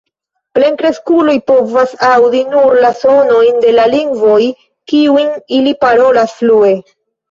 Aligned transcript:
Plenkreskuloj 0.57 1.35
povas 1.51 1.93
aŭdi 2.09 2.41
nur 2.55 2.75
la 2.87 2.93
sonojn 3.03 3.63
de 3.69 3.77
la 3.79 3.89
lingvoj, 3.95 4.43
kiujn 4.97 5.35
ili 5.63 5.81
parolas 5.89 6.39
flue. 6.45 6.79